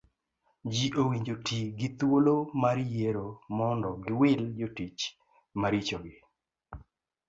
Ji 0.73 0.87
owinjo 1.01 1.35
ti 1.45 1.59
gi 1.77 1.89
thuolo 1.97 2.35
mar 2.61 2.77
yiero 2.93 3.27
mondo 3.57 3.89
giwil 4.05 4.41
jotich 4.57 5.01
maricho 5.61 5.97
gi 6.05 6.15